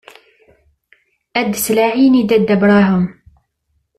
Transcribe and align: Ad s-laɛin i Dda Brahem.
Ad 1.39 1.51
s-laɛin 1.57 2.19
i 2.21 2.23
Dda 2.29 2.55
Brahem. 2.61 3.05